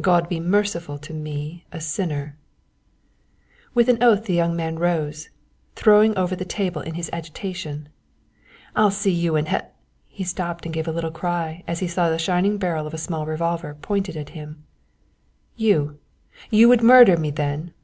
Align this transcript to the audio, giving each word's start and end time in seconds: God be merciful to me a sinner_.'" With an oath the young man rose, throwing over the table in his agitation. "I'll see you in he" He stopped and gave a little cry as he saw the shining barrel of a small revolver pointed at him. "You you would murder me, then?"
God 0.00 0.30
be 0.30 0.40
merciful 0.40 0.96
to 1.00 1.12
me 1.12 1.66
a 1.70 1.76
sinner_.'" 1.76 2.32
With 3.74 3.90
an 3.90 4.02
oath 4.02 4.24
the 4.24 4.32
young 4.32 4.56
man 4.56 4.78
rose, 4.78 5.28
throwing 5.74 6.16
over 6.16 6.34
the 6.34 6.46
table 6.46 6.80
in 6.80 6.94
his 6.94 7.10
agitation. 7.12 7.90
"I'll 8.74 8.90
see 8.90 9.10
you 9.12 9.36
in 9.36 9.44
he" 9.44 9.58
He 10.06 10.24
stopped 10.24 10.64
and 10.64 10.72
gave 10.72 10.88
a 10.88 10.92
little 10.92 11.10
cry 11.10 11.62
as 11.68 11.80
he 11.80 11.88
saw 11.88 12.08
the 12.08 12.18
shining 12.18 12.56
barrel 12.56 12.86
of 12.86 12.94
a 12.94 12.96
small 12.96 13.26
revolver 13.26 13.74
pointed 13.74 14.16
at 14.16 14.30
him. 14.30 14.64
"You 15.56 15.98
you 16.48 16.70
would 16.70 16.82
murder 16.82 17.18
me, 17.18 17.30
then?" 17.30 17.74